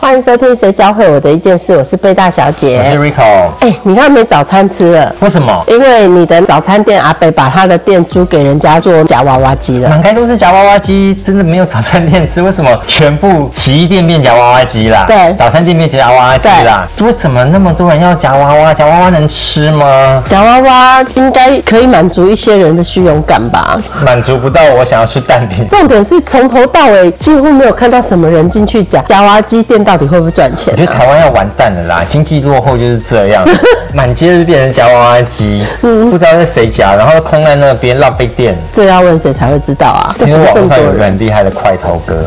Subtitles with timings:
[0.00, 3.50] 欢迎收听《谁教会我的一件事》，我是贝大小姐，我是 Rico。
[3.60, 5.14] 哎，你看没早餐吃了？
[5.20, 5.62] 为什么？
[5.68, 9.90] 因为你的早餐店阿北把他的店租给人家做夹娃娃机了。
[9.90, 12.40] 满开都是夹娃娃机，真的没有早餐店吃？
[12.40, 15.04] 为什么全部洗衣店变夹娃娃机啦？
[15.06, 16.88] 对，早餐店变夹娃娃机啦？
[17.02, 18.72] 为什么那么多人要夹娃娃？
[18.72, 20.24] 夹娃娃能吃吗？
[20.30, 23.78] 夹娃娃应该可以满足一些人的虚荣感吧？
[24.02, 25.68] 满足不到我想要吃蛋饼。
[25.68, 30.72] 重点是从头到尾几乎没有看到什么人进去夹夹娃娃机店，到底会不会赚钱？
[30.72, 33.44] 我觉得台湾要完蛋了啦，经济落后就是这样，
[33.92, 38.56] 满街都变成夹娃娃机，不知道是谁夹，然后空在那边浪费电。
[38.74, 40.14] 这要问谁才会知道啊？
[40.20, 42.24] 因为网络上有个很厉害的块头哥，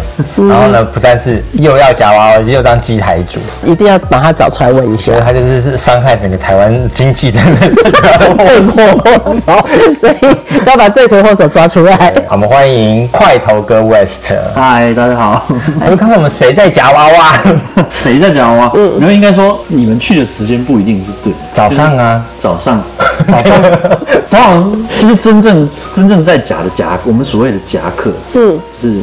[0.49, 5.13] 然后呢，不但是又要夹娃娃机，又当机台主，一定要把他找出来问一下。
[5.21, 7.69] 他就是是伤害整个台湾经济的罪
[8.35, 9.67] 魁祸首，
[10.01, 10.15] 所以
[10.65, 12.13] 要把罪魁祸首抓出来。
[12.29, 14.33] 我们欢迎块头哥 West。
[14.53, 15.45] 嗨，大家好。
[15.47, 17.39] 你们看看我们谁在夹娃娃？
[17.89, 18.71] 谁在夹娃娃？
[18.75, 21.33] 嗯，然后应该说你们去的时间不一定是对。
[21.53, 22.81] 早上啊，早上，
[23.27, 23.61] 早上，
[24.29, 28.93] 通常就是真正真正在夹的夹，我们所谓的夹客，嗯，是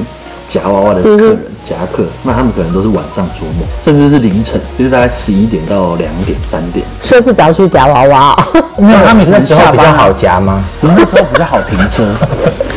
[0.48, 6.84] 夹娃娃的客人夹客，那他们可能都是晚上做梦，甚至是凌晨，就是大概十一点到两点、三点。
[7.00, 8.36] 睡不着去夹娃娃。
[8.78, 10.64] 因为他们那时候比较好夹吗？
[10.82, 12.04] 那时候比较好停车，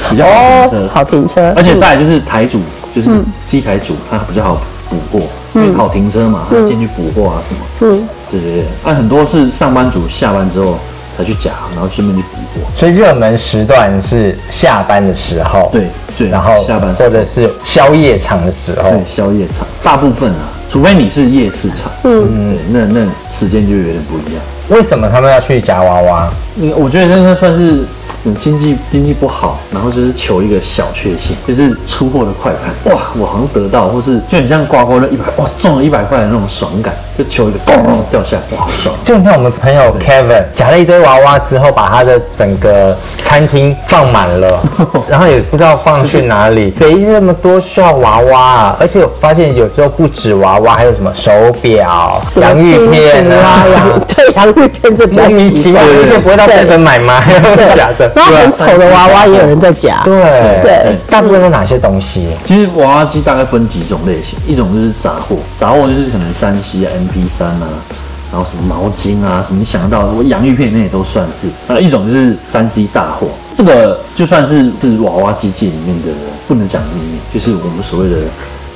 [0.09, 1.53] 比较好停车，好停车。
[1.55, 2.59] 而且再就是台主，
[2.95, 3.09] 就是
[3.47, 4.57] 机台主，他比较好
[4.89, 5.25] 补货。
[5.55, 10.77] 因为好停车嘛，他进去补货啊什么，嗯，对对对，那很多是上班族下班之后
[11.17, 24.41] 才去夹，然后顺便去补货，所以热门时段是下班的时候，对对，然后下班或者是宵夜场的时候，对，宵夜场，大部分啊，除非你是夜市场，嗯，对，那那时间就有点不一样。
[24.69, 26.33] 为什么他们要去夹娃娃？
[26.59, 27.85] 嗯，我觉得那个算是。
[28.39, 32.93] 经济经济不好，然后就是求一个小确幸，就是出货的快感。
[32.95, 37.75] 哇，我好像得到，或是就很像刮刮乐一百，哇，中了一百块的那种爽感，就求一个咚
[38.09, 38.95] 掉下来，哇，好爽。
[39.03, 44.59] 就你看我们朋友 Kevin 夹了一堆娃娃之后，把他的整个餐厅放满了，
[45.09, 46.73] 然后也不知道放去哪里。
[46.77, 48.77] 谁这么多需要娃娃啊？
[48.79, 53.65] 而且我发现有时候不止娃娃，还有什么手表、洋芋片啊，
[54.07, 57.21] 对，洋芋片这莫名其妙，洋芋片不会到日本买吗？
[57.75, 58.12] 假的。
[58.15, 60.13] 那很丑的娃娃也有人在夹，对
[60.61, 62.27] 对，大部分是哪些东西？
[62.45, 67.67] 其实娃娃机大概分几种类型，一种就是杂货，杂货就是可能三 C 啊、MP 三啊，
[68.31, 71.47] 然后什么毛巾啊，什么你想得到，什么洋芋片那也都算是。
[71.67, 76.09] 那一种就是三 C 大货，这个就算是是娃娃机界里面的
[76.47, 78.17] 不能讲的秘密，就是我们所谓的。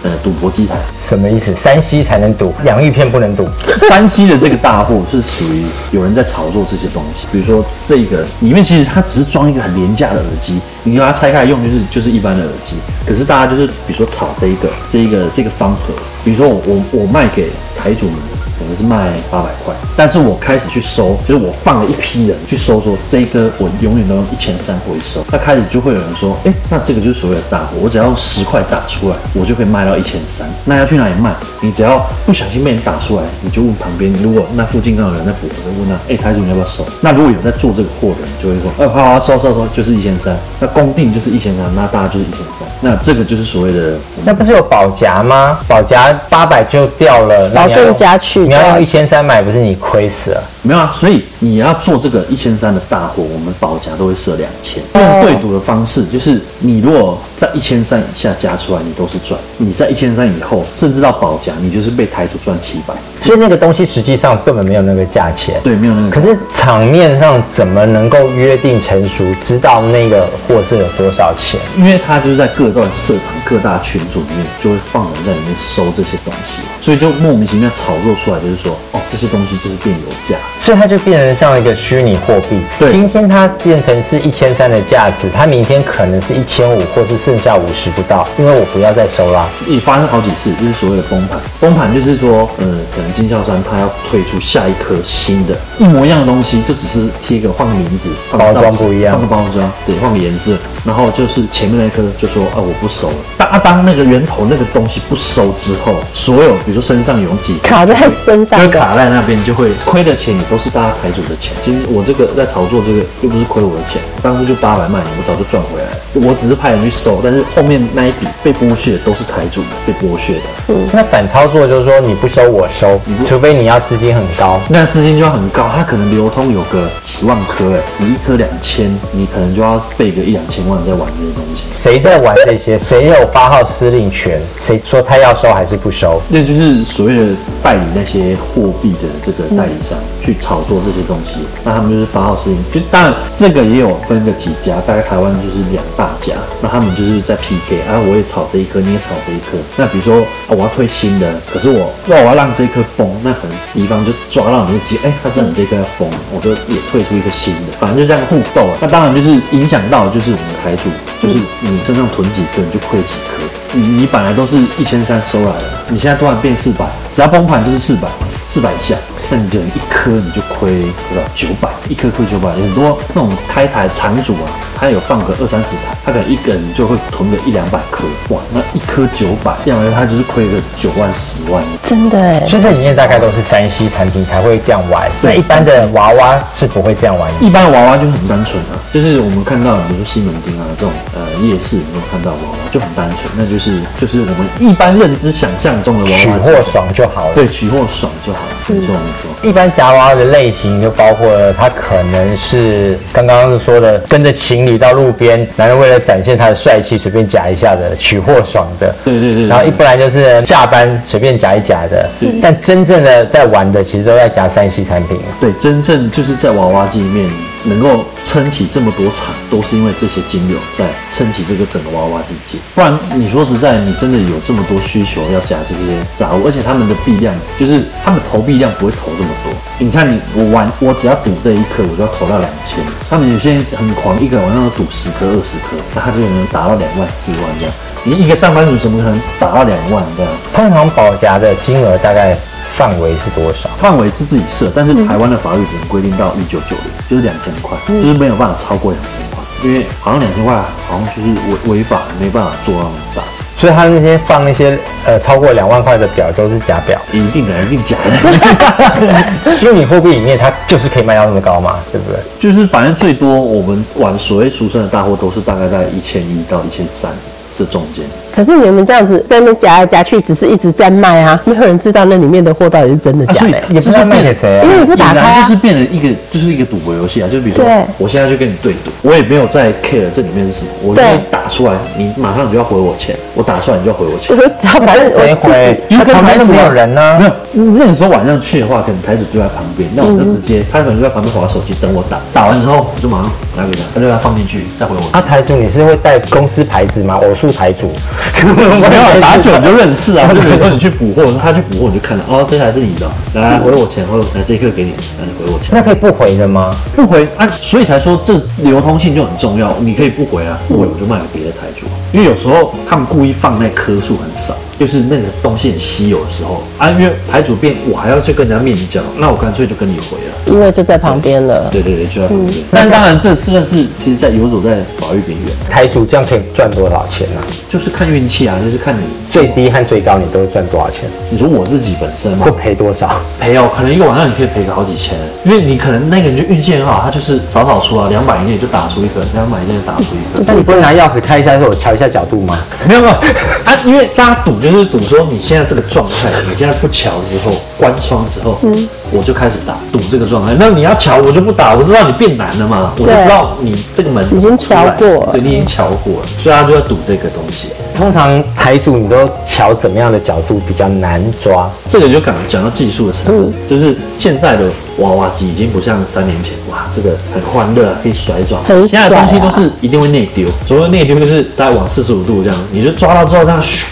[0.07, 1.53] 呃，赌博机台什么意思？
[1.53, 3.45] 山西才能赌，洋芋片不能赌。
[3.89, 12.77] 山西的这个大户是属于有人在炒作这些东西，比如说这个里面其实它只是装一个很廉价的耳机，你把它拆开来用就是就是一般的耳机。
[13.05, 15.93] 可是大家就是比如说炒这一个这一个这个方盒，
[16.23, 18.15] 比如说我我我卖给台主们。
[18.57, 25.23] 可能是卖八百块，但是我开始去收，就是我放了一批人去收，说这一个我永远都用一千三回收。
[25.31, 30.47] 那开始就会有人说，哎，那这个就是所谓的大货，我只要用十块打出来，我就可以卖到一千三。
[30.65, 31.31] 那要去哪里卖？
[31.61, 36.83] 你只要不小心被人打出来，你就问旁边，如果那附近刚好有人在补，我就问他，哎，台主你要不要收？
[37.01, 40.35] 那如果有在做这个货的，人，就会说，哎，好好收收收，就是一千三。
[40.59, 42.67] 那公定就是一千三，那大家就是一千三。
[42.81, 43.93] 那这个就是所谓的，
[44.25, 45.59] 那不是有保夹吗？
[45.67, 48.46] 保夹八百就掉了，保证夹去。
[48.47, 50.41] 你要用一千三买，不是你亏死了？
[50.61, 54.81] 没有啊，所以你要做这个一千三的大货，我们保夹都会设两千。
[54.93, 62.93] 用对赌的方式，就是你如果在一千三以下加出来，你都是赚；你在一千三以后，甚至到保夹，你就是被台主赚七百。
[63.19, 65.59] 所以那个东西实际上根本没有那个价钱。
[65.61, 66.09] 对，没有那个。
[66.09, 71.59] 可是场面上怎么能够约定成熟，知道那个货是有多少钱？
[71.77, 80.35] 因为他就是在各段社团、各大群组里面，就会放人在里面收这些东西，所以就莫名其妙炒作出来，就是说，哦，这些东西就是变油价。
[80.59, 82.59] 所以它就变成像一个虚拟货币。
[82.77, 89.47] 对，今天它变成是一千三的价值，它明天可能是一千五，或是剩下五十不到，因为我不要再收啦。
[89.65, 91.39] 也发生好几次，就是所谓的崩盘。
[91.59, 100.51] 崩盘就是说，呃，可能经销商他要推出下一颗新的，一模一样的东西，就只是贴个换个名字，包装不一样，换个包装，对，换个颜色，
[100.83, 103.15] 然后就是前面那颗就说，啊，我不收了。
[103.37, 107.95] 当当那个源头那个东西不收之后，所有比如说身上有几卡在
[108.27, 108.65] 身上的。
[108.65, 111.53] 因为卡在那边就会亏的钱也都是大家台主的钱。
[111.63, 116.27] 其实我这个在炒作这个又不是亏我的钱，当初就八百万，我早就赚回来了。
[116.27, 120.75] 我只是派人去收，但是后面那一笔被剥削的都是台主的，被剥削的。
[120.91, 124.59] 那反操作就是说你不收我收，除非你要资金很高。
[124.67, 131.63] 那资金就要很高，它可能流通有个几万颗，哎，你一颗两千，你可能就要备个一两千万在玩这些东西。
[131.77, 132.77] 谁在玩这些？
[132.77, 134.41] 谁有发号施令权？
[134.59, 136.21] 谁说他要收还是不收？
[136.27, 137.25] 那就是所谓的
[137.61, 142.57] 代理那些货币的这个代理商、去炒作这些东西，那他们就是发号施令。
[142.71, 149.57] 就当然这个也有分个几家，大概台湾就是两大家，那他们就是在 PK 啊，我也炒这一颗，你也炒这一颗。
[149.75, 158.77] 那比如说、啊、我要推新的，可是我那我要让这一颗崩，那可能敌方就抓到你的机，哎、他知道你这一颗要崩，我就也退出一个新的，反正就这样互斗啊。
[158.81, 160.89] 那当然就是影响到就是我们台主，
[161.21, 163.43] 就是你身上囤几颗你就亏几颗。
[163.73, 168.07] 你你本来都是一千三收来的，你现在突然变四百，只要崩盘就是四百，
[168.47, 168.95] 四百以下，
[169.29, 170.71] 那你就一颗你就亏
[171.11, 172.49] 多少九百，一颗亏九百。
[172.51, 181.61] 很多那种开台场主啊，他有放个二三十台，他可能一个人就会囤个一两百颗，哇，那一颗九百，这样他就是亏个九万十万。
[181.85, 187.45] 真的哎，所以这里面大概都是山西产品才会这样玩，那一般的娃娃是不会这样玩的。
[187.45, 197.35] 一般的娃娃就很单纯啊，就是我们看到，比如说西门町啊这种呃夜市，有没有看到娃娃就很单纯，那就是就是我们一般认知想象中的娃娃取货爽就好了。
[197.35, 198.95] 对，取货爽就好了，没错。
[199.41, 208.93] 一般夹娃娃的类型就包括了，他可能是刚刚说的，跟着情侣到路边，男人为了展现他的帅气，随便夹一下的，取货爽的。
[209.03, 212.09] 对对对，然后一不然就是下班随便夹一夹的，
[212.41, 215.19] 但真正的在玩的，其实都在夹山西产品。
[215.39, 217.29] 对，真正就是在娃娃机里面
[217.67, 222.57] 能够撑起这么多场，都是因为这些金流在撑起这个整个娃娃机界。
[222.73, 229.53] 不然你说实在，你真的有这么多需求要夹这些杂物，而且他们的币量就是他们投币量不会投这么多。
[229.79, 232.83] 你看你我玩，我只要赌这一颗，我就要投到两千。
[233.09, 237.73] 他们有些人很狂，一个晚上都赌十颗、二十颗，那他就能达到两万、四万这样。
[238.03, 240.31] 你一个上班族怎么可能打到两万这样？
[240.53, 242.37] 通常保夹的金额大概
[242.77, 243.69] 范围是多少？
[243.77, 250.55] 范围是自己设，但是台湾的法律只能规定到一九九零，就是两千块，就是没有办法超过两千块，因为好像两千块
[250.87, 251.29] 好像就是
[251.65, 253.21] 违违法，没办法做到那么大。
[253.55, 259.51] 所以他那些放那些呃超过两万块的表都是假表，一定的，一定假的。
[259.57, 262.19] 虚拟货币里面它就是可以卖到那么高嘛，对不对？
[262.37, 267.11] 就是反正最多我们玩所谓俗称的大货都是大概在一千一到一千三
[267.57, 268.05] 这中间。
[268.37, 274.63] 可是你们这样子在那边夹来夹去，只是一直在卖啊，没有人知道那里面的货到底是真的假的、也不知道卖给谁啊。
[274.63, 275.41] 因为你不打开啊。
[275.47, 277.65] 就是变成一个就是一个赌博游戏啊，就比如说
[277.97, 278.71] 我现在就跟你对。
[278.85, 284.37] 赌，我也没有在 care 这里面是什么，我就打出来，你马上你就要回我钱，我打出来你就要回我钱。
[284.37, 284.39] 我。
[284.39, 285.81] 就只要反正谁我回？
[285.89, 295.09] 就是跟他旁边都没有人呢、没有，那个时候晚上去的话，可能台主就在旁边，那我就直接，他可能就在旁边划手机等我打，打完之后我就马上拿给他，他就要放进去，再回我。
[295.11, 297.15] 啊，台主你是会带公司牌子吗？
[297.15, 297.91] 偶数台主，
[298.45, 305.69] 没有 打久你就认识啊， 就比如说你去补货，他去补货你就看到，哦，这台是你的，来来回我钱，或者来这一刻给你，来你回我钱。
[305.71, 306.75] 那可以不回的吗？
[306.95, 309.75] 不回啊，所以才说这流通性就很重要。
[309.79, 311.87] 你可以不回啊，不回我就卖给别的台主。
[312.13, 320.33] 因为有时候他们故意放那颗数很少，就是那个东西很稀有的时候啊，因为牌主变我还要去跟人家面交，那我干脆就跟你回了。
[320.45, 321.69] 因为就在旁边了。
[321.71, 322.57] 对对对，就在旁边。
[322.71, 327.47] 但当然这算是其实在游走在法律边缘，台主这样可以赚多少钱呢、啊？
[327.69, 331.09] 就是看运气啊，就是看你最低和最高你都赚多少钱？
[331.29, 333.19] 你说我自己本身嘛会赔多少？
[333.39, 340.43] 赔哦，可能一个晚上你可以赔个好几千，因为你可能那个人就运气很好，他就是少少出啊，两百以内就打出一个，两百以内就打出一个。
[340.45, 342.57] 那你不会拿钥匙开一下，说我瞧一下角度吗？
[342.87, 350.53] 没有没有啊，因为大家赌就是赌说你现在这个状态，你现在不瞧之后关窗之后，嗯我就开始打赌这个状态。
[350.59, 357.69] 那你要瞧我就不打，我知道你变难了嘛，我就知道你这个门已经出来瞧过了对你已经瞧过了，所以他就要赌这个东西。
[357.95, 361.69] 通常台主你都瞧怎么样的角度比较难抓？
[361.89, 368.63] 这个就讲讲到技术的成嗯分，就是现在的娃娃机已经不像三年前，哇，这个很欢乐，可以甩转。
[368.63, 373.85] 很现在的东西都是一定会内丢，所谓内丢就是大概往四十五度这样，你就抓到之后这样，咻，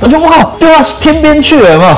[0.00, 1.96] 我就哇，丢到天边去了嘛，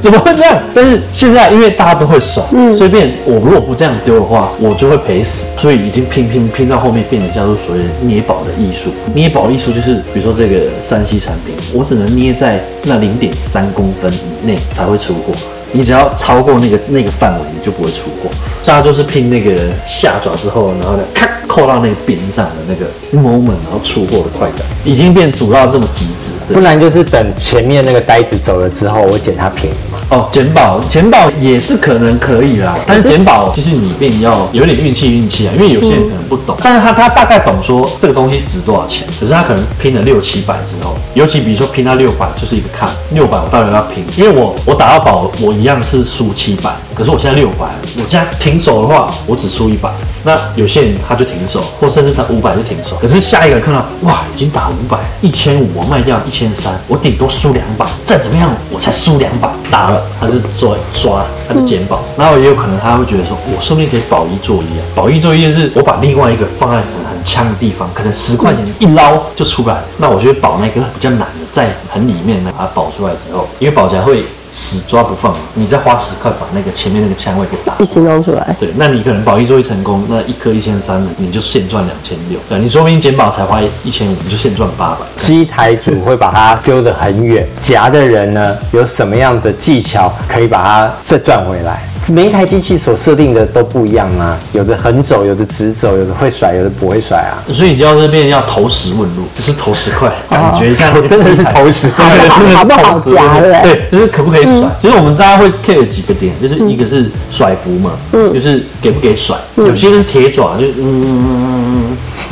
[0.00, 0.60] 怎么会这样？
[0.74, 8.90] 但是现在因为大家都会甩，嗯所以变我如果不这样丢的话，我就会赔死，所以已经拼拼拼到后面变成叫做所谓的捏宝的艺术。
[9.14, 15.32] 捏宝艺术就是比如说这个山西产品，我只能捏在那零点三公分以内才会出货。
[15.72, 18.30] 你只要超过那个那个范围，你就不会出货。
[18.62, 22.86] 所以它就是拼那个下爪之后，然后呢，咔扣到那个边上的那个
[23.20, 26.30] moment，然后出货的快感，已经变煮到这么极致。
[26.52, 29.76] 不然就是等前面那个呆子走了之后，我捡他便宜。
[30.10, 47.66] 哦，减保，减保也是可能可以啦，但是减保其实你便要有点运气运气啊，因为有些人可能不懂，但是他他大概懂说这个东西值多少钱，可是他可能拼了六七百之后，尤其比如说拼到六百就是一个看，六百我到底要拼，因为我我打到保我一样是输七百，可是我现在六百，
[47.96, 49.90] 我现在停手的话我只输一百，
[50.24, 78.54] 那有些人他就停手，或甚至他五百就停手，可是下一个人看到哇已经打五百，一千五我卖掉一千三，我顶多输两百，再怎么样我才输两百，打了他就抓抓，他就捡宝，然后也有可能他会觉得说，我说不定可以保一做一啊，保一做一就是我把另外一个放在很很呛的地方，可能十块钱一捞就出来，那我就会保那个比较难的，在很里面的把它保出来之后，因为保夹会死抓不放，你再花十块把那个前面那个枪位给打一起弄出来。
[78.60, 82.38] 对，那你可能保一做一成功，那一颗一千三，你就现赚两千六。
[82.48, 85.06] 对，你说不定捡宝才花一千五，你就现赚八百。
[85.16, 91.82] 机台组会把它丢得很远，夹的人呢有什么样的技巧可以把它再赚回来？
[92.10, 97.38] 每一台机器所设定的都不一样啊，有的横走，有的直走，有的会甩，有的不会甩啊。
[97.52, 100.90] 所以你要这边要投石问路，就是投石块，感觉一下。
[100.94, 104.68] 那个真的是投石 对对真的是好不好投石夹对就是可不可以甩？
[104.82, 111.71] 就是我们大家会 care 几个点，就是一个是甩幅嘛，就是给不给甩，有些是铁爪，就嗯，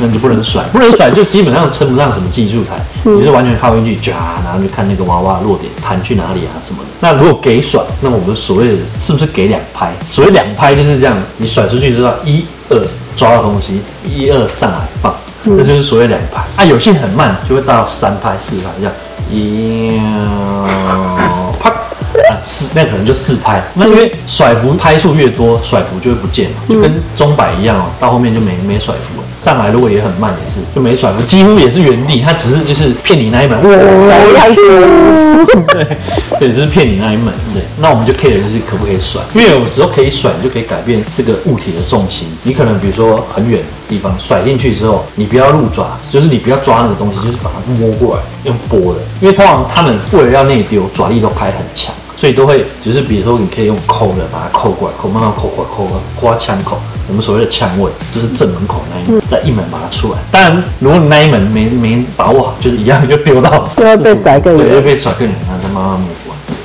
[0.01, 6.89] 那你就不能甩，不能甩就基本上称不上什么技术台，你是完全靠运气，抓，然后就看那个娃娃落点弹去哪里啊什么的。
[6.99, 9.93] 那如果给甩，那我们所谓的是不是给两拍？
[10.09, 12.81] 所谓两拍就是这样，你甩出去之后，一二
[13.15, 16.41] 抓到东西，一二上来放，那就是所谓两拍。
[16.55, 18.93] 啊，有些很慢，就会到三拍、四拍这样，
[19.31, 20.01] 一
[20.65, 21.10] 啪。
[22.31, 29.27] 啊，四那可能就四拍，那因为甩幅拍数越多，甩幅就会不见了，就跟钟摆一样哦，到后面就没没甩幅了。
[29.41, 33.63] 上来如果也很慢，也是就没甩幅，几乎也是原地，它只是就是骗你那一门，哇，
[35.67, 35.97] 对，
[36.39, 37.63] 对，就是骗你那一门，对。
[37.79, 42.27] 那我们就 care 就是可不可以甩，因为有时候可以甩，你就可以改变这个物体的重心。
[42.43, 48.99] 你可能比如说很远的地方甩进去之后，你不要入爪，就是你不要抓那个东西，就是把它摸过来，用拨的。
[49.21, 51.91] 因为通常他们为了要内丢，爪力都拍很强。
[52.21, 56.77] 所以都会，就是比如说，你可以用抠的把它抠过来，抠慢慢抠过来，抠过来，刮枪口。
[57.07, 60.19] 我们所谓的枪位，就是正门口那一门，再一门把它出来。
[60.31, 66.07] 当然，如果你那一门没没把握好，就是一样就丢到，就会被甩更对，远就被甩更远，然后再慢慢摸。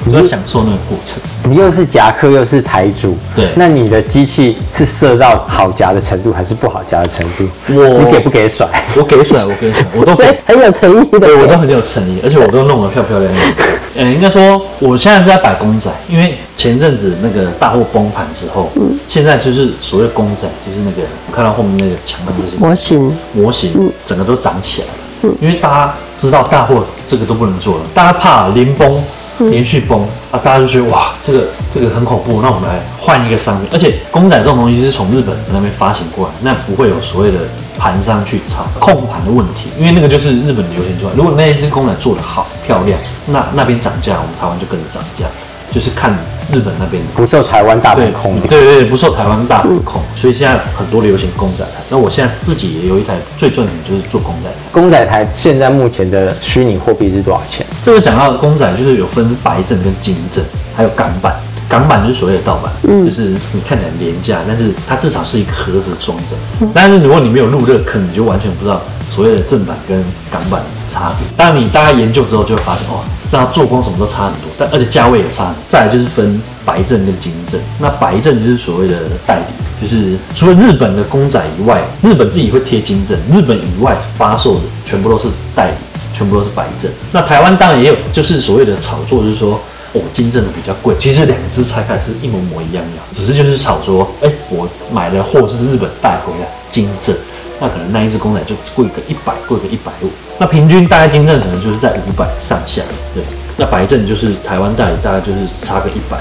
[0.07, 1.21] 你要享受那个过程。
[1.51, 7.45] 你又是夹克又是台主，对那你的机器是射到好夹的程度还是不好夹的程度？
[7.75, 8.69] 我你给不给甩？
[8.97, 10.55] 我给甩，我给甩，我都所以给。
[10.55, 13.53] 很有诚意的，我都很有诚意，而且我都弄得漂漂亮亮。
[13.97, 18.71] 呃，应该说，我现在是在摆公仔，因为前阵子那个大货崩盘之后，
[19.09, 25.35] 现在就是所谓公仔，就是那个我看到后面那个墙上这些模型，模型，嗯整个都涨起来了。
[25.41, 29.03] 因为大家知道大货这个都不能做了，大家怕连崩。
[29.51, 30.01] 连续崩
[30.31, 33.69] 啊，大家就觉得哇，这个这个很恐怖，那我们来换一个商品。
[33.73, 37.39] 而且公仔这种东西是从日本那边发行过来，那不会有所谓的
[37.79, 41.13] 盘商去炒控盘的问题，因为那个就是日本流行出来。
[41.15, 45.27] 如果那一只公仔做得好漂亮，那那边涨价，我们台湾就跟着涨价，
[45.73, 46.13] 就是看
[46.53, 47.09] 日本那边的。
[47.15, 51.71] 不受台湾大对本控对对，不受台湾大本控，所以现在很多流行公仔台。
[51.91, 54.57] 那我现在自己也有一台，最赚点就是做公仔台。
[54.73, 57.67] 公仔台现在目前的虚拟货币是多少钱？
[57.85, 60.45] 这个讲到公仔，就是有分白证跟金证，
[60.77, 61.35] 还有港版。
[61.69, 66.37] 港版就是所谓的盗版，就是你看起来廉价，但是它至少是一个盒子装着。
[66.73, 68.81] 但是如果你没有入这个坑，你就完全不知道
[69.13, 71.27] 所谓的正版跟港版的差别。
[71.37, 75.63] 当然你大概研究之后就会发现，哦，那做工什么都差很多，但而且价位也差很多。
[75.69, 78.95] 再来就是分白正跟金正，那白正就是所谓的
[79.27, 85.75] 代理，就是除了日本的公仔以外，日本自己会贴金正，日本以外发售的全部都是代理。
[86.17, 86.91] 全部都是白正。
[87.13, 89.61] 那台湾当然也有，就是所谓的炒作，就是说，
[89.93, 90.95] 哦，金正的比较贵。
[90.99, 97.15] 其实两只拆开是一模模一样样，只是就是炒说，哎，我买的货是日本带回来金正，
[97.61, 100.11] 那可能那一只公仔就贵个一百，贵个一百五。
[100.39, 102.83] 那平均大概金正可能就是在五百上下，
[103.15, 103.23] 对。
[103.59, 106.19] 那白正就是台湾代理，大概就是差个一百、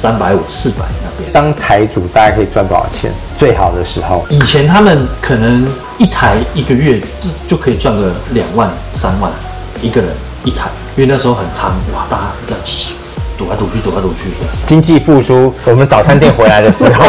[0.00, 1.32] 三百五、四百那边。
[1.32, 3.10] 当台主大概可以赚多少钱？
[3.36, 5.66] 最好的时候，以前他们可能
[5.98, 9.32] 一台一个月就就可以赚个两万、三万
[9.82, 12.64] 一个人一台，因为那时候很夯，哇，大家这样
[13.38, 14.36] 躲来躲去，躲来躲去的。
[14.66, 17.04] 经济复苏，我们早餐店回来的时候，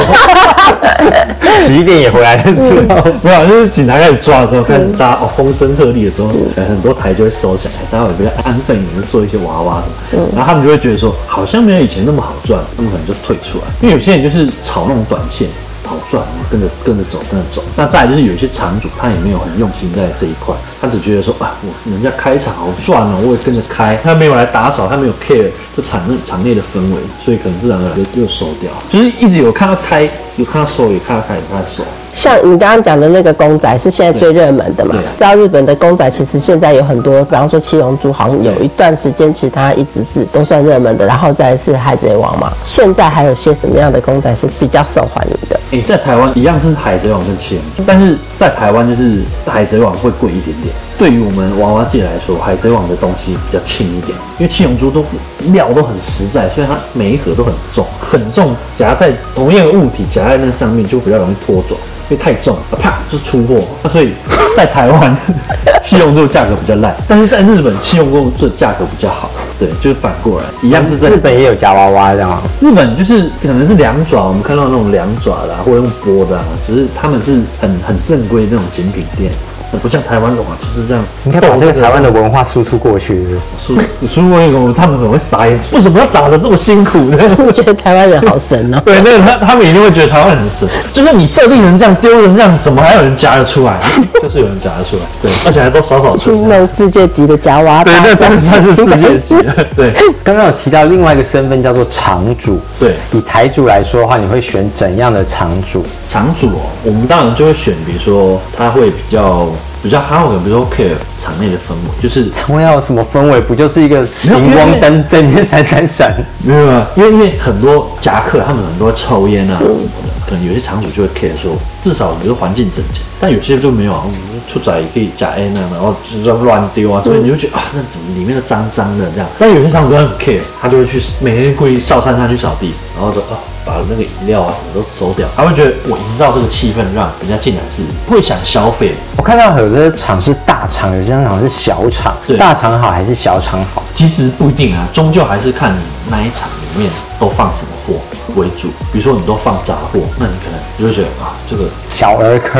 [1.59, 15.50] 洗衣店也回来的时候，没有，就是警察开始抓的时候，开始大家哦风声鹤唳的时候，呃很多台就会收起来，大家会比较安分一点，就做一些娃娃什么，然后他们就会觉得说，好像没有以前那么好赚，他们可能就退出来，因为有些人就是炒那种短线。
[15.89, 17.63] 好赚，我跟着跟着走，跟着走。
[17.75, 31.84] 那再就是有一些厂主他也没有很用心在这一块，他只觉得说啊，我人家开厂好赚哦，我也跟着开，他没有来打扫，他没有 care 这场内场内的氛围，所以可能自然而然就又收掉，就是一直有看到开，有看到收，有看到开，有看到收。
[32.13, 35.03] 像你刚刚讲的那个公仔是现在最热门的嘛对？
[35.17, 42.51] 知道日本的公仔其实现在有很多，比方说七龙珠，好像有一段时间其实它一直是都算热门的，然后再是海贼王嘛。
[42.63, 45.58] 现在还有些什么样的公仔是比较受欢迎的？
[45.71, 50.73] 诶、在台湾一样是海贼王跟七龙珠，但是在台湾就是海贼王会贵一点点。
[50.97, 55.05] 对于我们娃娃界来说，海贼王的东西比较轻一点，因为七龙珠都
[55.53, 61.77] 料都很实在，所以它每一盒都很重，很重，夹在同样的物体夹在那上面就比较容易脱走，
[62.09, 63.63] 因为太重，啪就出货。
[63.83, 64.13] 那所以
[64.55, 65.15] 在台湾
[65.83, 69.29] 七龙珠价格比较烂，但是在日本七龙珠的价格比较好。
[69.59, 72.41] 对，就是反过来，一样是在日本也有夹娃娃这样啊。
[72.61, 81.03] 日本就是可能是两爪，我们看到那种两爪的、啊，或者用剥的啊，只是他们是很很正规的那种精品店，那不像台湾的话就是这样。
[81.23, 83.25] 你看把这个台湾的文化输出过去。
[83.65, 87.17] 输输过一个，他们可能会傻眼，为什么要打的这么辛苦呢？
[87.45, 88.81] 我觉得台湾人好神哦。
[88.85, 93.79] 对，那个他他们一定会觉得台湾很神，就是你设定成这样，丢人这样，怎么还有人夹得出来？
[94.21, 96.47] 就是有人夹得出来，对，而且还都少少出。
[96.47, 99.65] 那世界级的夹娃娃，对，那真的算是世界级的。
[99.75, 102.59] 对刚刚有提到另外一个身份叫做场主。
[102.79, 105.83] 对，以台主来说的话，你会选怎样的场主？
[106.09, 109.47] 场主哦，我们当然就会选，比如说他会比较
[109.81, 113.39] 比较哈，我比如说 care 场内的氛围，就是成为要什么氛围？
[113.41, 116.15] 不就是一个荧光灯在里面闪闪闪？
[116.43, 119.79] 没有啊，因为因为很多夹克他们很多抽烟啊什么的，
[120.27, 129.27] 可能有些场主就会 care 说，至少比如说环境整洁，但有些就没有啊，嗯出仔也可以夹烟啊，然后就乱乱丢啊，所以你就觉得啊，那怎么里面都脏脏的这样？
[129.38, 133.38] 但有些厂主他很 care，他就会去每天故意上山上去扫地，然后说啊。
[133.65, 138.95] 把那个饮料啊什么都收掉，他会觉得我营造这个气氛，让人家进来是会想消费。
[139.15, 142.35] 我看到有的厂是大厂，有些厂是小厂对。
[142.35, 143.83] 大厂好还是小厂好？
[143.93, 148.69] 其实不一定啊，终究还是看你那一场里面都放什么货为主。
[148.91, 152.59] 比如说你都放杂货，那你可能就会觉得啊，这个小儿科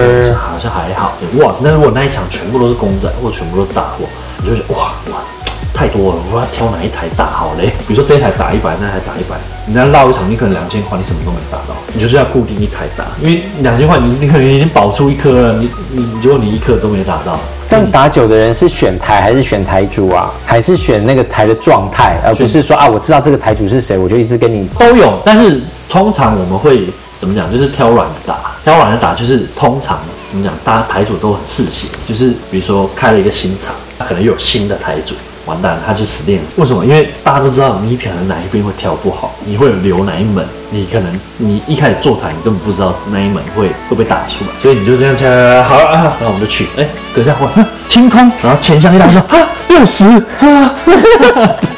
[0.49, 1.13] 好像还好。
[1.39, 4.05] 哇，那如果那一场全部都是公仔，或者全部都是大货，
[4.43, 5.19] 你就觉得哇哇
[5.73, 7.71] 太多了，我要挑哪一台打好嘞？
[7.87, 17.39] 比如说这一台打一百，那台打一百，你那绕一场，你可能两千块，你什么都没打到，你就是要固定一台打，因为两千块你你可能已经保出一颗了，你你结果你一颗都没打到。
[17.69, 20.31] 这样打酒的人是选台还是选台主啊？
[20.43, 26.88] 还是选那个台的状态，而不是说啊，我知道这个台主是谁，我就一直跟你都有，但是通常我们会
[27.21, 27.49] 怎么讲？
[27.51, 29.99] 就是挑软的打，挑软的打就是通常
[30.31, 30.53] 怎么讲？
[30.63, 35.13] 大家台主都很嗜血，就是比如说开了一个新厂，他可能又有新的台主。
[35.45, 36.43] 完蛋，他就死定了。
[36.57, 36.85] 为什么？
[36.85, 45.25] 因为大家都知道你可能哪一边会跳不好，你会留哪一门，你可能你一开始坐台，你根本不知道哪一门会会被打出来，所以你就这样敲，
[45.63, 47.49] 好了啊，然后我们就去，哎，等一下我
[47.87, 50.75] 清空，然后钱箱一打说啊六十啊，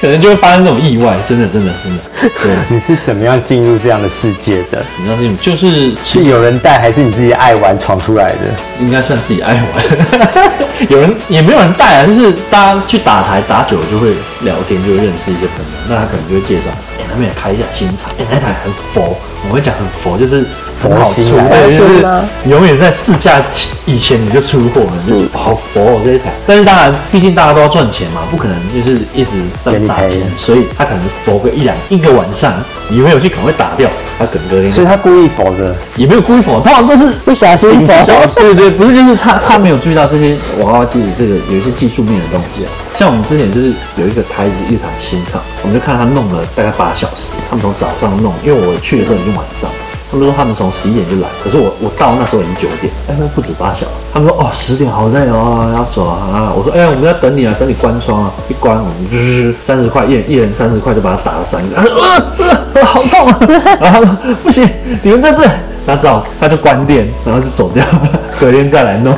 [0.02, 2.04] 可能就会发生这种意外，真的真的真的，
[2.42, 2.52] 对。
[2.70, 4.84] 你是怎么样进入这样的世界的？
[4.98, 8.38] 你知道是就是是有人带，还是你自己爱玩闯出来的？
[8.80, 10.50] 应该算自己爱玩，
[10.90, 16.66] 有人也没有人带啊，就是大家去打台打久了就会聊天，就会认识一些朋友，那他可能就会介绍，
[17.00, 19.16] 哎、他们也开一下新厂，哎、那台很佛，
[19.50, 20.46] 我会讲很佛，就是
[20.82, 23.42] 很好出，对，就是吗永远在试驾
[23.86, 29.32] 以前你就出货了，你就好佛哦这一台，但是当然，毕竟大家都要赚钱嘛，不可能就是一直
[29.64, 32.54] 这么撒给你赔，钱所以他可能佛个一两一个晚上，
[32.88, 35.76] 你没有去赶快打掉，他可能隔天所以他故意否的。
[35.98, 42.70] 也没有故意否，通常都是不小心否小对对，不是就是他他没有注意到这些娃娃机的这个有一些技术面的东西啊。
[42.96, 49.70] 像我们之前就是有一个台子一场新唱，我们就看他弄了大概八小时，他们从早上弄，因为我去的时候已经晚上。
[50.12, 53.92] 他们说他们从十一点就来，可是我我到那时候已经九点，哎，那不止八小时。
[54.14, 56.52] 他们说哦十点好累哦，要走啊！
[56.54, 63.40] 我说哎，我们要等你啊，等你关窗啊，一关我们就是三十块，一人一人三十块就把他打了三个，他说呃呃好痛啊，
[63.80, 64.70] 然后他说不行，
[65.02, 65.50] 你们在这，
[65.88, 67.82] 他只好他就关店，然后就走掉，
[68.38, 69.16] 隔天再来弄，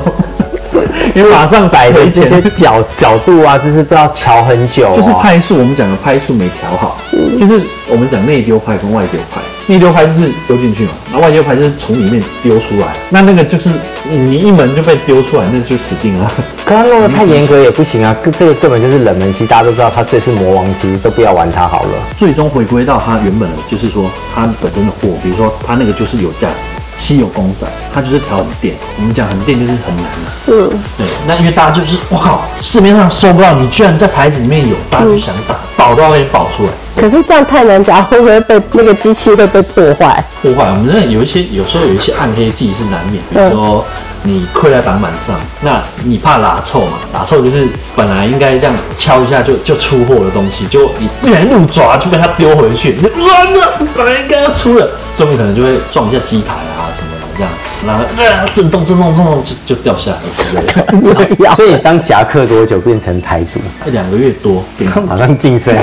[1.15, 4.95] 因为马上摆的这些角角度啊，就是都要调很久、啊。
[4.95, 6.97] 就是拍数，我们讲的拍数没调好，
[7.39, 9.41] 就是我们讲内丢拍跟外丢拍。
[9.65, 13.69] 内丢拍就是丢进去嘛，那外丢拍就是从里面丢出来，那那个就是
[14.09, 16.29] 你一门就被丢出来，那就死定了。
[16.65, 21.89] 可他弄得太严格也不行啊，这个根本就是冷门机，大家都知道它最是魔王机，都不要玩它好了。
[22.17, 26.53] 最终回归到它原本的，就是说它本身的货，比如说它那个就是有价值，
[26.97, 28.75] 稀有公仔，它就是调很电。
[28.97, 30.31] 我们讲很电就是很难嘛。
[30.47, 36.69] 嗯，对，那因为大家就是我靠，市面上搜不到，你居然在台子里面有，大家就想打，保都要给你保出来。
[36.95, 40.23] 可是这样太难夹，会不会被那个机器会被破坏？
[40.41, 40.69] 破坏。
[40.69, 43.83] 我们认为有一些有时候有一些暗黑技是难免，比如说
[44.21, 46.93] 你跪在挡板上，那你怕拉臭嘛？
[47.11, 56.82] 拉臭就是本来应该这样敲一下就就出货的东西，就你不小心怒抓就被它丢回去，你就哇这本来应该要出了，这边可能就会撞一下机台啊
[57.85, 61.55] 然后啊震动震动震动就就掉下来了。
[61.55, 63.59] 所以当夹克多久变成台主？
[63.91, 65.75] 两个月多，变好像晋升。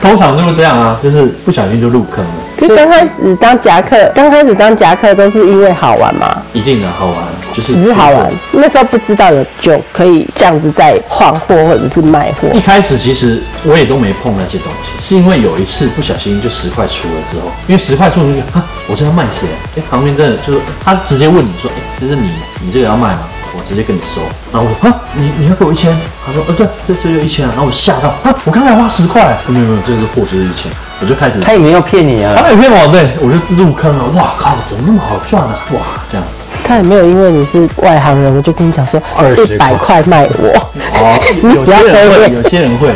[0.00, 2.30] 通常就是这样啊，就是不小心就入坑了。
[2.62, 7.16] 可是刚开始当夹克，刚开始当夹克都是因为好玩嘛，一定的好玩，
[7.52, 8.32] 就是只是好玩。
[8.52, 12.48] 那时候不知道有酒可以这样子在换货或者是卖货。
[12.54, 19.48] 一开始其实我也都没碰那些东西，是因为有一次不小心就十块出了之后，因为十块出就觉得啊，我这要卖谁？
[19.76, 22.30] 哎，旁边真的就是他直接问你说，哎，这是你
[22.64, 23.28] 你这个要卖吗？
[23.54, 24.20] 我直接跟你收，
[24.52, 25.94] 然后我说啊，你你要给我一千？
[26.26, 32.34] 他说呃对，这这就一千啊，然后我吓到啊，我刚才花十块，没有没有，这个是货就是一千，我就开始，他也没有骗你啊。
[32.36, 35.58] 他，没有骗我，对我就入坑了，哇靠，怎么那么好赚啊？
[35.72, 36.26] 哇，这样。
[36.64, 40.70] 他也没有因为你是外行人，我就跟你讲说20一百块卖我。
[40.94, 42.88] 哦， 有些人会，有些人会，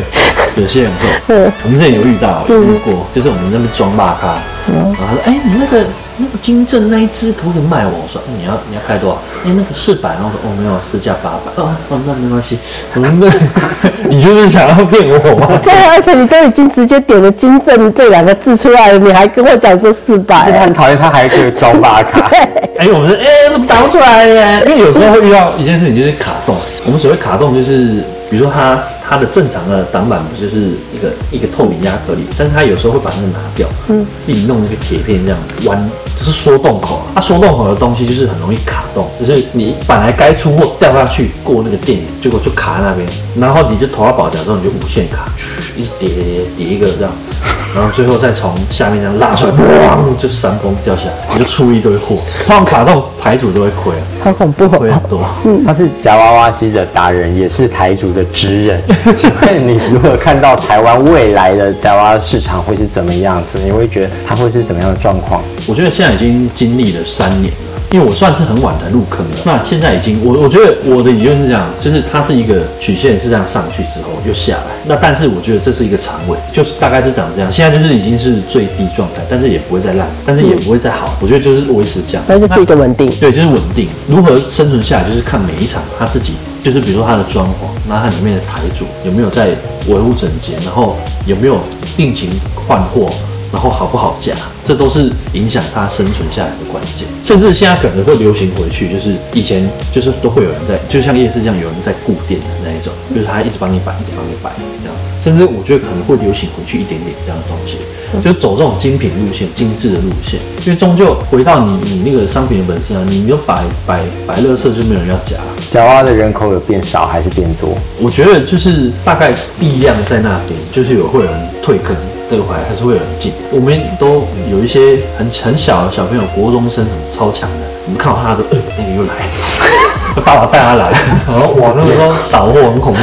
[0.55, 1.35] 有些人会。
[1.35, 1.53] 嗯。
[1.65, 4.35] 我们之前有遇到，有遇过，就是我们那边装大咖，
[4.75, 5.85] 然后他说：“哎、你那个
[6.17, 12.59] 那个金正那一只可不可以卖我？”我说：“嗯你要你要开多少？”哎、那个四百，然后我说：“哦，没有，市价八百。”哦哦，那没关系。
[12.95, 13.31] 我说：“那
[14.11, 22.31] 你就是想要骗我吗？”对啊，而且你都已经直接点了“金正”这两个字出来了，你还跟我讲说四百而且他很讨厌，他还可以装八卡。
[22.79, 24.63] 哎、我们说，哎、怎么打不出来耶？
[24.67, 26.57] 因为有时候会遇到一件事情，就是卡洞。
[26.85, 37.07] 我们所谓卡洞，就是比如说它它的正常的挡板不就是一个一个透明压克力，但是它有时候会把那个拿掉，嗯，自己弄一个铁片这样弯，就是缩洞口啊。
[37.15, 46.25] 它缩洞口的东西就是很容易卡洞，就是你本来该出货掉下去过那个电源，结果就卡在那边，然后你就投到保夹之后你就无限卡，嘘一直叠叠
[46.57, 47.13] 叠一个这样。
[47.75, 55.03] 然后最后再从下面这样拉出来，砰，就山崩掉下来，你就出一堆货，通常卡到牌主都会亏啊，好恐怖亏很哦！
[55.09, 55.21] 多。
[55.65, 58.81] 他是夹娃娃机的达人，也是台主的职人。
[59.15, 63.59] 请问你如何看到台湾未来的夹娃娃市场会是怎么样子？
[63.63, 65.43] 你会觉得它会是怎么样的状况？
[65.67, 67.66] 我觉得现在已经经历了三年了。
[67.97, 82.23] 因为我算是很晚才入坑的，那现在已经我我觉得我的理论是这样，就是它是一个曲线是这样上去之后又下来，那但是我觉得这是一个长尾，就是大概是长这样，现在就是已经是最低状态，但是也不会再烂，但是也不会再好，我觉得就是维持这样。
[82.29, 83.11] 但是是一个稳定。
[83.19, 83.89] 对，就是稳定。
[84.07, 89.49] 如何生存下来，就是看每一场他自己，就是比如说他的装潢，那它里面的台主有没有在
[89.89, 91.61] 维护整洁，然后有没有
[91.97, 92.29] 定期
[92.69, 93.09] 换货，
[93.57, 94.35] 然后好不好夹，
[94.67, 97.09] 这都是影响它生存下来的关键。
[97.25, 104.51] 甚至现在可能会流行回去，就是以前就是都会有人在，就像夜市这样，有人在固定的那一种，就是他一直帮你摆，一直帮你摆
[104.83, 104.95] 这样。
[105.25, 107.79] 甚至我觉得可能会流行回去一点点这样的东西，
[108.23, 115.37] 就走这种精品路线、精致的路线，因为终究回到你你那个商品的本身啊，你没有摆摆摆乐色就没有人要夹。
[115.71, 117.71] 夹娃娃的人口有变少还是变多？
[118.03, 121.97] 我觉得就是大概力量在那边，就是有会有人退坑，
[122.31, 123.33] 这个回来还是会有人进。
[123.51, 130.93] 我们都有一些很很小的小朋友，国中生什么超强的，我们看到他都，呃，那个又来了， 爸爸带他来，
[131.27, 133.01] 然后哇，那个时候扫货很恐怖，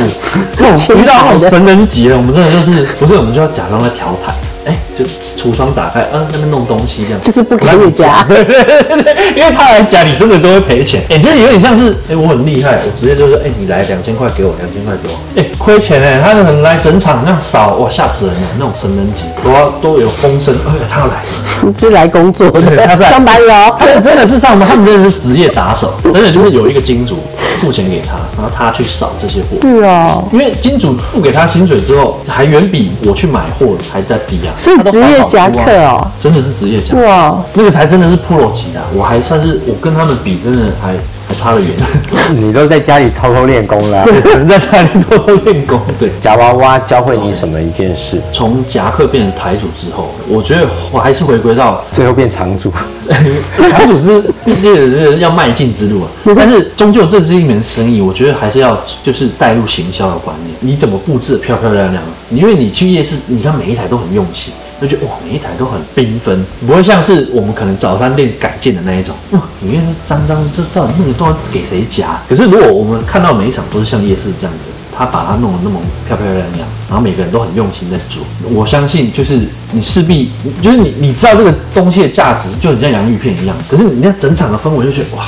[0.57, 4.33] 那种遇到那种神人级的，我们真的就是不是我们就要假装在调台。
[4.65, 5.03] 哎，就
[5.35, 11.03] 橱窗打开，啊，那边弄东西这样，就是不给你夹对对对对， 因为他来夹，你真的都会赔钱。
[11.09, 21.63] 哎，就是有点像是，哎，我很厉害，我直接就是，哎，你来两千块给我，两千块给我，哎，亏钱哎，他可能来整场那样扫，哇，吓死人了，那种神人级，都要都有风声，哎，他要来了。
[21.63, 23.75] 你 是来工作的对 他是，来上班喽。
[23.79, 27.17] 他们真的是上班，他们真的是职业打手，真的就是有一个金主
[27.59, 29.57] 付钱给他，然后他去扫这些货。
[29.61, 34.51] 对哦，因为金主付给他薪水之后，还远比我去买货还在低啊。
[34.57, 37.01] 所以职业夹克哦，真的是职业夹克。
[37.05, 40.93] 哇，那个才真的是 pro 级的啊，我还算是我跟他们比，真的还
[41.27, 41.69] 还差得远。
[42.33, 45.79] 你都在家里偷偷练功了啊、只能在家里偷偷练功。
[45.99, 48.21] 对，夹娃娃教会你什么一件事？
[48.31, 52.71] 从夹克变成台主之后，我觉得我还是回归到最后变场主。
[53.69, 62.01] 场主是毕竟是要迈进之路啊，但是终究这是一门生意，我觉得还是要就是带入行销的观念，你怎么布置的漂漂亮亮？
[62.31, 72.19] 因为你去夜市，你看每一台都很用心，就觉得哇，每一台都很缤纷，不会像是我们可能早餐店改建的那一种，哇，里面脏脏，这到底那个都要给谁夹？
[72.27, 74.59] 可是如果我们看到每一场都是像夜市这样子，
[74.95, 78.23] 他把它弄得那么漂漂亮亮，然后每个人都很用心在做。
[78.53, 79.39] 我相信就是
[79.71, 80.31] 你势必
[80.61, 83.55] 就是你你知道这个东西的价值，就很像洋芋片一样。
[83.69, 85.23] 可是你那整场的氛围就觉得哇，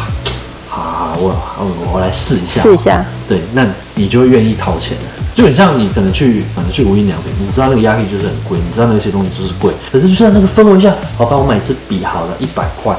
[0.69, 5.14] 好好好，我我我来试一下，试一下，对，那你就会愿意掏钱了。
[5.35, 12.95] 就很像你可能去可能去无印良品，你知道那个压力就是很贵，你知道那些东西就是贵，可是就在那个氛围下，好吧，我买一支笔好了，一百块，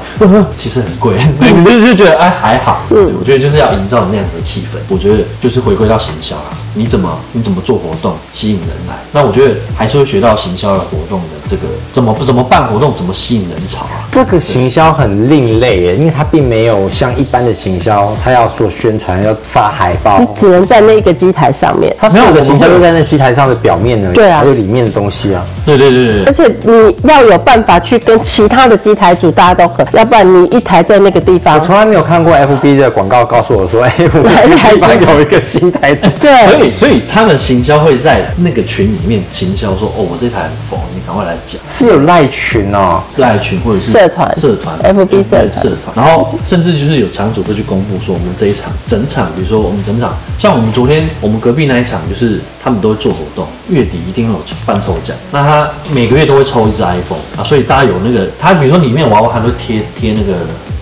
[0.55, 14.05] 其实很贵，你就就觉得哎还好，对，我觉得就是要营造那样子的气氛，我觉得就是回归到行销啊，你怎么你怎么做活动吸引人来，那我觉得还是会学到行销的活动的这个怎么怎么办活动，怎么吸引人潮啊。
[14.11, 21.95] 这个行销很另类耶，因为它并没有像一般的行销，它要做宣传，要发海报你，只能在那个机台上面。
[21.99, 25.43] 它所有的行销就在那机台上的表面而已，对啊还有里面的东西啊。
[25.65, 26.55] 对对对对对，而且
[27.01, 36.07] 你要有办法去跟其他的机台组大家都合，要不然你一台在那个地方我，从来没有看过 FB 的广告告诉我说，哎，我台地方有一个新台组。
[36.07, 41.61] 所对，以所以他们行销会在那个群里面行销说，哦，我这台很疯，你赶快来讲。
[41.69, 45.63] 是有赖群哦，赖群或者是社团社团 FB 社团。
[45.63, 60.33] 社团，然后甚至就是有场主会去公布说，我们这一场整场，比如说我们整场，像我们昨天我们隔壁那一场，就是他们都会做活动，月底一定会有办抽奖，那他每个月都会抽一只 iPhone 啊，所以大家有那个，他比如说里面娃娃还会贴贴那个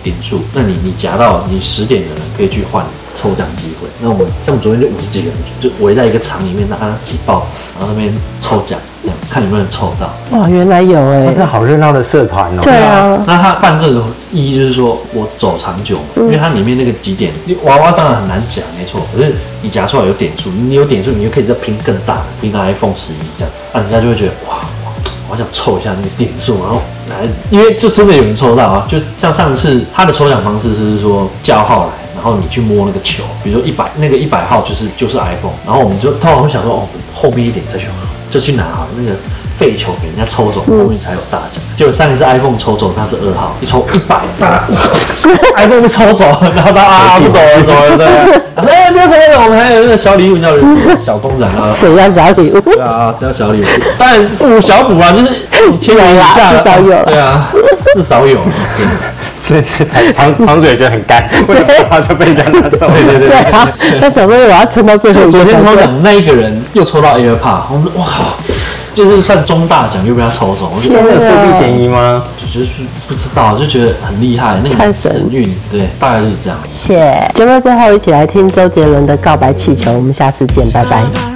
[0.04, 3.88] 点数，那你你夹到你十点的人可以去换抽奖机会。
[4.01, 7.47] 那我们像我们昨天就五十几个人，就围在一个场里面，大家挤爆，
[7.80, 10.13] 然后那边抽奖，这样看有没有人抽到。
[10.38, 12.62] 哇，原来有哎、它是好热闹的社团哦。
[12.62, 17.32] 对啊，那他办这个意义就是说我走长久嘛，因为它里面那个几点
[17.63, 19.01] 娃娃当然很难夹，没错。
[19.13, 24.60] 可是你夹出来有点数，你有点数，你就可以再拼更大的，拼到 iPhone 十一这样，那人家就会觉得哇，
[25.30, 32.04] 我想凑一下那个点数，然后来，因为就真的有人抽到啊，就像上次他的抽奖方式是说叫号来。
[32.25, 37.85] 然后你去摸那个球，比如说一百那个一百号就是就是 iPhone，然后我们就通常会想说哦后面一点再去
[38.31, 39.15] 就去拿好那个
[39.59, 41.61] 废球给人家抽走，后面才有大奖。
[41.77, 44.21] 结果上一次 iPhone 抽走它是二号，一抽一百，
[45.55, 50.51] iPhone 被抽走，然后他啊 不走了走了，对， 他说哎不要抽了，我们还有那个小礼物要
[50.99, 51.75] 小公仔啊。
[51.79, 52.59] 谁要小礼物？
[52.59, 53.65] 对啊，谁要小礼物，
[53.99, 57.51] 当然五小补啊，就是千元以下的，至少有对啊，
[57.95, 58.39] 至少有，
[59.49, 59.62] 对。
[59.62, 62.88] 这这台长长嘴就很干，为什么他就被人家拿走？
[62.89, 63.67] 对对对啊，
[64.01, 68.34] 他想说我要撑到最后昨天抽奖那一个人又抽到 AirPod，我们哇，
[68.93, 72.23] 就是算中大奖又被他抽走，我就现在有作弊嫌疑吗？
[72.53, 72.67] 就是
[73.08, 76.58] 不知道，就觉得很厉害，那个神韵，对，大概就是这样。
[76.65, 77.31] 谢。
[77.36, 81.35] 节目最后一起来听周杰伦的《告白气球》，我们下次见，拜拜。